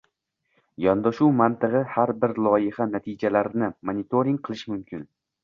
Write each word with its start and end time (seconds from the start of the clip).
Yondashuv 0.85 1.35
mantig‘i: 1.41 1.81
har 1.97 2.13
bir 2.23 2.33
loyiha 2.47 2.89
natijalarini 2.95 3.71
monitoring 3.93 4.43
qilish 4.49 4.67
mumkin. 4.75 5.07